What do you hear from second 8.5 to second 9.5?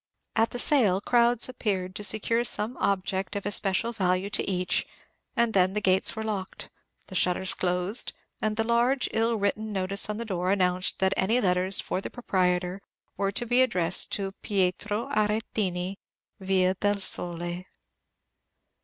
a large, ill